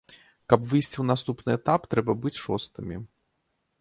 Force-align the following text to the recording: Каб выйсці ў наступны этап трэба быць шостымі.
Каб 0.53 0.63
выйсці 0.71 0.89
ў 0.99 1.05
наступны 1.11 1.49
этап 1.59 1.81
трэба 1.93 2.17
быць 2.25 2.35
шостымі. 2.45 2.95